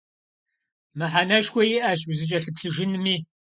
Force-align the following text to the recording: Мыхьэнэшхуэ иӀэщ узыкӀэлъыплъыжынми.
Мыхьэнэшхуэ 0.97 1.63
иӀэщ 1.77 2.01
узыкӀэлъыплъыжынми. 2.09 3.15